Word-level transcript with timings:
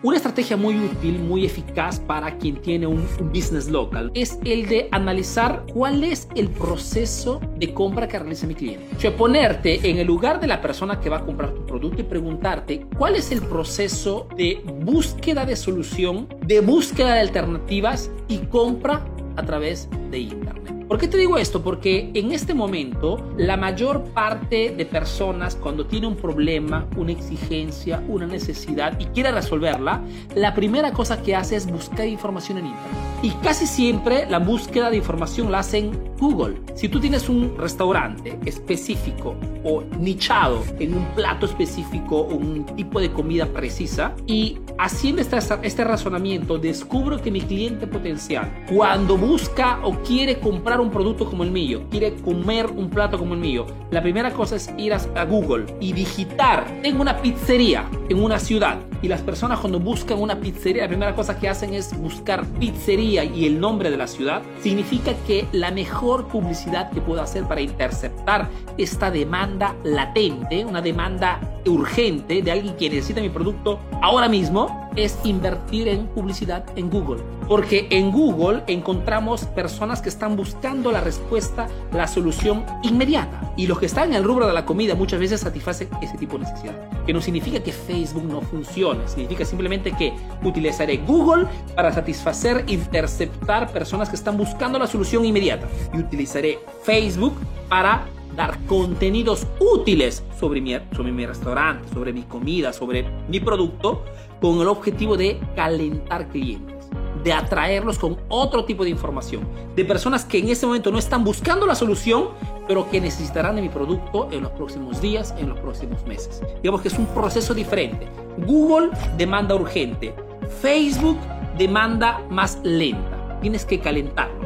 Una 0.00 0.16
estrategia 0.16 0.56
muy 0.56 0.78
útil, 0.78 1.18
muy 1.18 1.44
eficaz 1.44 1.98
para 1.98 2.38
quien 2.38 2.62
tiene 2.62 2.86
un, 2.86 3.04
business 3.32 3.68
local 3.68 4.12
es 4.14 4.38
el 4.44 4.68
de 4.68 4.88
analizar 4.92 5.64
cuál 5.72 6.04
es 6.04 6.28
el 6.36 6.48
proceso 6.50 7.40
de 7.56 7.74
compra 7.74 8.06
que 8.06 8.16
realiza 8.16 8.46
mi 8.46 8.54
cliente. 8.54 8.86
O 8.96 9.00
sea, 9.00 9.16
ponerte 9.16 9.90
en 9.90 9.98
el 9.98 10.06
lugar 10.06 10.38
de 10.38 10.46
la 10.46 10.60
persona 10.60 11.00
que 11.00 11.10
va 11.10 11.18
a 11.18 11.24
comprar 11.24 11.52
tu 11.52 11.66
producto 11.66 12.00
y 12.00 12.04
preguntarte 12.04 12.86
cuál 12.96 13.16
es 13.16 13.32
el 13.32 13.42
proceso 13.42 14.28
de 14.36 14.62
búsqueda 14.82 15.44
de 15.44 15.56
solución, 15.56 16.28
de 16.46 16.60
búsqueda 16.60 17.14
de 17.14 17.20
alternativas 17.20 18.08
y 18.28 18.38
compra 18.38 19.04
a 19.34 19.42
través 19.42 19.88
de 20.12 20.18
Internet. 20.20 20.67
¿Por 20.88 20.96
qué 20.96 21.06
te 21.06 21.18
digo 21.18 21.36
esto? 21.36 21.62
Porque 21.62 22.10
en 22.14 22.32
este 22.32 22.54
momento 22.54 23.34
la 23.36 23.58
mayor 23.58 24.04
parte 24.14 24.74
de 24.74 24.86
personas 24.86 25.54
cuando 25.54 25.84
tiene 25.84 26.06
un 26.06 26.16
problema, 26.16 26.86
una 26.96 27.12
exigencia, 27.12 28.02
una 28.08 28.26
necesidad 28.26 28.98
y 28.98 29.04
quiere 29.04 29.30
resolverla, 29.30 30.02
la 30.34 30.54
primera 30.54 30.92
cosa 30.92 31.22
que 31.22 31.36
hace 31.36 31.56
es 31.56 31.70
buscar 31.70 32.08
información 32.08 32.56
en 32.56 32.66
Internet. 32.68 33.08
Y 33.20 33.30
casi 33.42 33.66
siempre 33.66 34.26
la 34.30 34.38
búsqueda 34.38 34.90
de 34.90 34.96
información 34.96 35.50
la 35.50 35.58
hacen 35.58 35.90
Google. 36.18 36.60
Si 36.74 36.88
tú 36.88 37.00
tienes 37.00 37.28
un 37.28 37.56
restaurante 37.58 38.38
específico 38.44 39.36
o 39.64 39.82
nichado 39.98 40.62
en 40.78 40.94
un 40.94 41.04
plato 41.14 41.46
específico 41.46 42.20
o 42.20 42.34
un 42.34 42.64
tipo 42.76 43.00
de 43.00 43.12
comida 43.12 43.46
precisa 43.46 44.14
y 44.26 44.58
haciendo 44.78 45.20
este, 45.20 45.36
este 45.62 45.84
razonamiento 45.84 46.58
descubro 46.58 47.20
que 47.20 47.30
mi 47.30 47.40
cliente 47.40 47.86
potencial 47.86 48.64
cuando 48.72 49.16
busca 49.16 49.80
o 49.82 50.00
quiere 50.02 50.38
comprar 50.38 50.77
un 50.80 50.90
producto 50.90 51.26
como 51.26 51.44
el 51.44 51.50
mío, 51.50 51.82
quiere 51.90 52.14
comer 52.14 52.66
un 52.66 52.90
plato 52.90 53.18
como 53.18 53.34
el 53.34 53.40
mío, 53.40 53.66
la 53.90 54.02
primera 54.02 54.32
cosa 54.32 54.56
es 54.56 54.70
ir 54.76 54.92
a 54.92 55.24
Google 55.24 55.66
y 55.80 55.92
digitar. 55.92 56.66
En 56.82 57.00
una 57.00 57.20
pizzería 57.20 57.88
en 58.08 58.22
una 58.22 58.38
ciudad 58.38 58.78
y 59.02 59.08
las 59.08 59.20
personas 59.20 59.60
cuando 59.60 59.78
buscan 59.78 60.18
una 60.18 60.40
pizzería, 60.40 60.82
la 60.82 60.88
primera 60.88 61.14
cosa 61.14 61.38
que 61.38 61.48
hacen 61.48 61.74
es 61.74 61.96
buscar 61.98 62.44
pizzería 62.58 63.24
y 63.24 63.46
el 63.46 63.60
nombre 63.60 63.90
de 63.90 63.96
la 63.96 64.06
ciudad, 64.06 64.42
significa 64.60 65.12
que 65.26 65.46
la 65.52 65.70
mejor 65.70 66.28
publicidad 66.28 66.90
que 66.90 67.00
puedo 67.00 67.20
hacer 67.20 67.44
para 67.44 67.60
interceptar 67.60 68.48
esta 68.76 69.10
demanda 69.10 69.76
latente, 69.84 70.64
una 70.64 70.80
demanda 70.80 71.40
urgente 71.68 72.42
de 72.42 72.50
alguien 72.50 72.76
que 72.76 72.90
necesita 72.90 73.20
mi 73.20 73.28
producto 73.28 73.78
ahora 74.02 74.28
mismo, 74.28 74.88
es 74.96 75.18
invertir 75.24 75.88
en 75.88 76.06
publicidad 76.08 76.64
en 76.76 76.90
Google. 76.90 77.22
Porque 77.46 77.86
en 77.90 78.10
Google 78.10 78.62
encontramos 78.66 79.44
personas 79.44 80.02
que 80.02 80.08
están 80.08 80.36
buscando 80.36 80.92
la 80.92 81.00
respuesta, 81.00 81.68
la 81.92 82.06
solución 82.06 82.64
inmediata. 82.82 83.52
Y 83.56 83.66
los 83.66 83.78
que 83.78 83.86
están 83.86 84.10
en 84.10 84.16
el 84.16 84.24
rubro 84.24 84.46
de 84.46 84.52
la 84.52 84.66
comida 84.66 84.94
muchas 84.94 85.20
veces 85.20 85.40
satisfacen 85.40 85.88
ese 86.02 86.18
tipo 86.18 86.36
de 86.36 86.44
necesidad. 86.44 86.74
Que 87.06 87.12
no 87.12 87.20
significa 87.20 87.62
que 87.62 87.72
Facebook 87.72 88.24
no 88.24 88.40
funcione, 88.40 89.06
significa 89.08 89.44
simplemente 89.44 89.92
que 89.92 90.12
utilizaré 90.42 90.98
Google 90.98 91.46
para 91.74 91.92
satisfacer, 91.92 92.64
interceptar 92.66 93.72
personas 93.72 94.08
que 94.08 94.16
están 94.16 94.36
buscando 94.36 94.78
la 94.78 94.86
solución 94.86 95.24
inmediata. 95.24 95.66
Y 95.94 95.98
utilizaré 95.98 96.58
Facebook 96.82 97.34
para 97.68 98.06
dar 98.38 98.56
contenidos 98.66 99.48
útiles 99.58 100.22
sobre 100.38 100.60
mi, 100.60 100.72
sobre 100.94 101.10
mi 101.10 101.26
restaurante, 101.26 101.92
sobre 101.92 102.12
mi 102.12 102.22
comida, 102.22 102.72
sobre 102.72 103.04
mi 103.28 103.40
producto, 103.40 104.04
con 104.40 104.60
el 104.60 104.68
objetivo 104.68 105.16
de 105.16 105.40
calentar 105.56 106.28
clientes 106.28 106.78
de 107.24 107.32
atraerlos 107.32 107.98
con 107.98 108.16
otro 108.28 108.64
tipo 108.64 108.84
de 108.84 108.90
información, 108.90 109.42
de 109.74 109.84
personas 109.84 110.24
que 110.24 110.38
en 110.38 110.50
ese 110.50 110.66
momento 110.66 110.92
no 110.92 110.98
están 110.98 111.24
buscando 111.24 111.66
la 111.66 111.74
solución, 111.74 112.28
pero 112.68 112.88
que 112.88 113.00
necesitarán 113.00 113.56
de 113.56 113.62
mi 113.62 113.68
producto 113.68 114.28
en 114.30 114.42
los 114.42 114.52
próximos 114.52 115.02
días, 115.02 115.34
en 115.36 115.48
los 115.48 115.58
próximos 115.58 116.06
meses. 116.06 116.40
Digamos 116.62 116.80
que 116.80 116.88
es 116.88 116.96
un 116.96 117.06
proceso 117.06 117.54
diferente. 117.54 118.06
Google 118.46 118.90
demanda 119.16 119.56
urgente, 119.56 120.14
Facebook 120.62 121.18
demanda 121.58 122.24
más 122.30 122.60
lenta. 122.62 123.40
Tienes 123.40 123.64
que 123.64 123.80
calentarlos. 123.80 124.37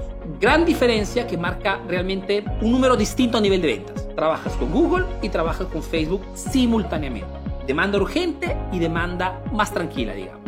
Gran 0.42 0.64
diferencia 0.64 1.24
que 1.24 1.38
marca 1.38 1.78
realmente 1.86 2.44
un 2.62 2.72
número 2.72 2.96
distinto 2.96 3.38
a 3.38 3.40
nivel 3.40 3.62
de 3.62 3.68
ventas. 3.76 4.08
Trabajas 4.16 4.52
con 4.54 4.72
Google 4.72 5.06
y 5.22 5.28
trabajas 5.28 5.68
con 5.68 5.84
Facebook 5.84 6.22
simultáneamente. 6.34 7.28
Demanda 7.64 7.96
urgente 7.98 8.56
y 8.72 8.80
demanda 8.80 9.40
más 9.52 9.72
tranquila, 9.72 10.14
digamos. 10.14 10.41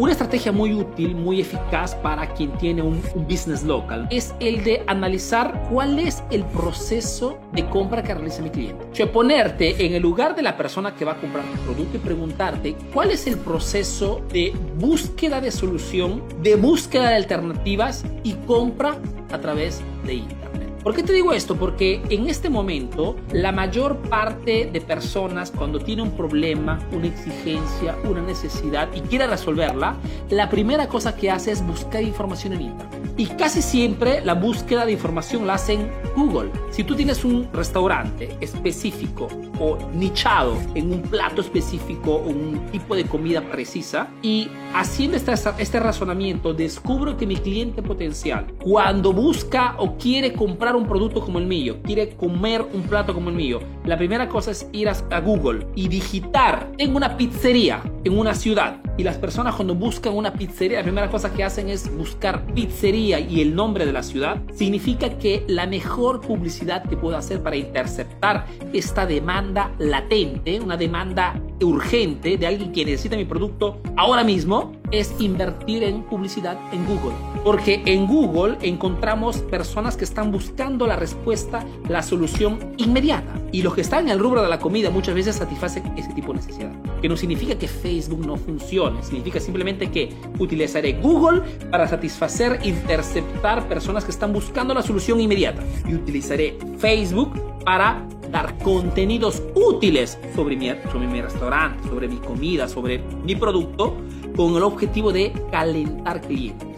Una 0.00 0.12
estrategia 0.12 0.50
muy 0.50 0.72
útil, 0.72 1.14
muy 1.14 1.42
eficaz 1.42 1.94
para 1.94 2.32
quien 2.32 2.52
tiene 2.52 2.80
un, 2.80 3.02
business 3.28 3.64
local 3.64 4.08
es 4.10 4.34
el 4.40 4.64
de 4.64 4.82
analizar 4.86 5.68
cuál 5.70 5.98
es 5.98 6.22
el 6.30 6.42
proceso 6.42 7.38
de 7.52 7.68
compra 7.68 8.02
que 8.02 8.14
realiza 8.14 8.40
mi 8.40 8.48
cliente. 8.48 8.82
O 8.90 8.94
sea, 8.94 9.12
ponerte 9.12 9.84
en 9.84 9.92
el 9.92 10.00
lugar 10.00 10.34
de 10.34 10.40
la 10.40 10.56
persona 10.56 10.94
que 10.94 11.04
va 11.04 11.12
a 11.12 11.20
comprar 11.20 11.44
tu 11.44 11.58
producto 11.64 11.98
y 11.98 12.00
preguntarte 12.00 12.76
cuál 12.94 13.10
es 13.10 13.26
el 13.26 13.36
proceso 13.36 14.22
de 14.32 14.54
búsqueda 14.78 15.38
de 15.42 15.50
solución, 15.50 16.22
de 16.42 16.56
búsqueda 16.56 17.10
de 17.10 17.16
alternativas 17.16 18.02
y 18.22 18.32
compra 18.46 18.96
a 19.30 19.38
través 19.38 19.82
de 20.06 20.14
Internet. 20.14 20.69
¿Por 20.82 20.94
qué 20.94 21.02
te 21.02 21.12
digo 21.12 21.34
esto? 21.34 21.56
Porque 21.56 22.00
en 22.08 22.30
este 22.30 22.48
momento 22.48 23.16
la 23.32 23.52
mayor 23.52 23.98
parte 23.98 24.70
de 24.72 24.80
personas 24.80 25.50
cuando 25.50 25.78
tiene 25.78 26.00
un 26.00 26.12
problema, 26.12 26.78
una 26.90 27.06
exigencia, 27.06 27.98
una 28.04 28.22
necesidad 28.22 28.88
y 28.94 29.02
quiere 29.02 29.26
resolverla, 29.26 29.96
la 30.30 30.48
primera 30.48 30.88
cosa 30.88 31.14
que 31.14 31.30
hace 31.30 31.50
es 31.52 31.66
buscar 31.66 32.02
información 32.02 32.54
en 32.54 32.62
Internet. 32.62 33.12
Y 33.18 33.26
casi 33.26 33.60
siempre 33.60 34.24
la 34.24 34.32
búsqueda 34.32 34.86
de 34.86 34.92
información 34.92 35.46
la 35.46 35.54
hacen 35.54 35.90
Google. 36.16 36.50
Si 36.70 36.82
tú 36.82 36.96
tienes 36.96 37.26
un 37.26 37.52
restaurante 37.52 38.34
específico 38.40 39.28
o 39.58 39.76
nichado 39.92 40.56
en 40.74 40.94
un 40.94 41.02
plato 41.02 41.42
específico 41.42 42.14
o 42.14 42.28
un 42.28 42.66
tipo 42.72 42.96
de 42.96 43.04
comida 43.04 43.42
precisa 43.42 44.08
y 44.22 44.48
haciendo 44.74 45.18
este, 45.18 45.34
este 45.58 45.78
razonamiento 45.78 46.54
descubro 46.54 47.18
que 47.18 47.26
mi 47.26 47.36
cliente 47.36 47.82
potencial 47.82 48.46
cuando 48.62 49.12
busca 49.12 49.74
o 49.76 49.98
quiere 49.98 50.32
comprar 50.32 50.69
un 50.76 50.86
producto 50.86 51.20
como 51.20 51.38
el 51.38 51.46
mío, 51.46 51.78
quiere 51.82 52.10
comer 52.16 52.64
un 52.72 52.82
plato 52.82 53.14
como 53.14 53.30
el 53.30 53.36
mío, 53.36 53.60
la 53.84 53.96
primera 53.96 54.28
cosa 54.28 54.50
es 54.50 54.68
ir 54.72 54.88
a, 54.88 55.20
Google 55.20 55.66
y 55.74 55.88
digitar 55.88 56.70
en 56.78 56.96
una 56.96 57.16
pizzería 57.16 57.82
en 58.04 58.18
una 58.18 58.34
ciudad. 58.34 58.80
Y 58.96 59.02
las 59.02 59.16
personas 59.16 59.54
cuando 59.54 59.74
buscan 59.74 60.14
una 60.14 60.32
pizzería, 60.32 60.78
la 60.78 60.84
primera 60.84 61.10
cosa 61.10 61.32
que 61.32 61.44
hacen 61.44 61.68
es 61.68 61.94
buscar 61.96 62.46
pizzería 62.54 63.20
y 63.20 63.40
el 63.40 63.54
nombre 63.54 63.86
de 63.86 63.92
la 63.92 64.02
ciudad. 64.02 64.42
Significa 64.52 65.18
que 65.18 65.44
la 65.48 65.66
mejor 65.66 66.20
publicidad 66.20 66.84
que 66.84 66.96
puedo 66.96 67.16
hacer 67.16 67.42
para 67.42 67.56
interceptar 67.56 68.46
esta 68.72 69.06
demanda 69.06 69.72
latente, 69.78 70.60
una 70.60 70.76
demanda 70.76 71.40
urgente 71.64 72.36
de 72.36 72.46
alguien 72.46 72.72
que 72.72 72.84
necesita 72.84 73.16
mi 73.16 73.24
producto 73.24 73.80
ahora 73.96 74.24
mismo, 74.24 74.72
es 74.90 75.14
invertir 75.18 75.84
en 75.84 76.02
publicidad 76.02 76.58
en 76.72 76.84
Google. 76.86 77.14
Porque 77.44 77.82
en 77.86 78.06
Google 78.06 78.58
encontramos 78.62 79.38
personas 79.38 79.96
que 79.96 80.04
están 80.04 80.32
buscando 80.32 80.86
la 80.86 80.96
respuesta, 80.96 81.64
la 81.88 82.02
solución 82.02 82.74
inmediata. 82.76 83.40
Y 83.52 83.62
los 83.62 83.74
que 83.74 83.80
están 83.80 84.06
en 84.06 84.12
el 84.12 84.18
rubro 84.18 84.42
de 84.42 84.48
la 84.48 84.58
comida 84.58 84.90
muchas 84.90 85.14
veces 85.14 85.36
satisfacen 85.36 85.92
ese 85.96 86.12
tipo 86.12 86.32
de 86.32 86.38
necesidad. 86.38 86.72
Que 87.00 87.08
no 87.08 87.16
significa 87.16 87.56
que 87.56 87.68
Facebook 87.68 88.26
no 88.26 88.36
funcione, 88.36 89.02
significa 89.02 89.40
simplemente 89.40 89.90
que 89.90 90.12
utilizaré 90.38 90.94
Google 90.94 91.42
para 91.70 91.86
satisfacer, 91.86 92.60
interceptar 92.64 93.68
personas 93.68 94.04
que 94.04 94.10
están 94.10 94.32
buscando 94.32 94.74
la 94.74 94.82
solución 94.82 95.20
inmediata. 95.20 95.62
Y 95.88 95.94
utilizaré 95.94 96.58
Facebook 96.78 97.32
para 97.64 98.06
dar 98.30 98.56
contenidos 98.58 99.42
útiles 99.54 100.18
sobre 100.34 100.56
mi, 100.56 101.20
restaurante, 101.20 101.88
sobre 101.88 102.08
mi 102.08 102.16
comida, 102.16 102.68
sobre 102.68 102.98
mi 102.98 103.34
producto, 103.34 103.96
con 104.36 104.56
el 104.56 104.62
objetivo 104.62 105.12
de 105.12 105.32
calentar 105.50 106.20
clientes, 106.20 106.68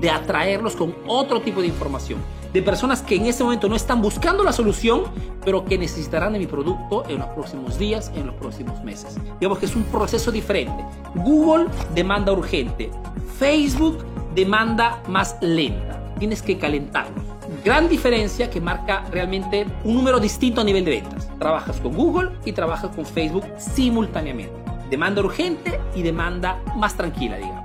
de 0.00 0.10
atraerlos 0.10 0.76
con 0.76 0.94
otro 1.06 1.40
tipo 1.40 1.60
de 1.60 1.68
información, 1.68 2.20
de 2.52 2.62
personas 2.62 3.02
que 3.02 3.16
en 3.16 3.26
ese 3.26 3.44
momento 3.44 3.68
no 3.68 3.76
están 3.76 4.02
buscando 4.02 4.42
la 4.42 4.52
solución, 4.52 5.04
pero 5.44 5.64
que 5.64 5.78
necesitarán 5.78 6.32
de 6.32 6.38
mi 6.38 6.46
producto 6.46 7.04
en 7.08 7.18
los 7.18 7.28
próximos 7.28 7.78
días, 7.78 8.10
en 8.14 8.26
los 8.26 8.34
próximos 8.36 8.82
meses. 8.82 9.18
Digamos 9.40 9.58
que 9.58 9.66
es 9.66 9.76
un 9.76 9.84
proceso 9.84 10.30
diferente. 10.30 10.84
Google 11.14 11.66
demanda 11.94 12.32
urgente, 12.32 12.90
Facebook 13.38 14.04
demanda 14.34 15.02
más 15.08 15.36
lenta. 15.40 16.14
Tienes 16.18 16.42
que 16.42 16.58
calentarlos 16.58 17.32
gran 17.64 17.88
diferencia 17.88 18.50
que 18.50 18.60
marca 18.60 19.04
realmente 19.10 19.66
un 19.84 19.94
número 19.94 20.20
distinto 20.20 20.60
a 20.60 20.64
nivel 20.64 20.84
de 20.84 20.90
ventas. 20.92 21.28
Trabajas 21.38 21.80
con 21.80 21.94
Google 21.94 22.30
y 22.44 22.52
trabajas 22.52 22.94
con 22.94 23.04
Facebook 23.04 23.44
simultáneamente. 23.58 24.54
Demanda 24.90 25.22
urgente 25.22 25.80
y 25.94 26.02
demanda 26.02 26.60
más 26.76 26.96
tranquila, 26.96 27.36
digamos. 27.36 27.61